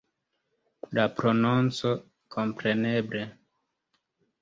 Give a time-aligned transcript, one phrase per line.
[0.99, 1.93] La prononco,
[2.39, 3.25] kompreneble.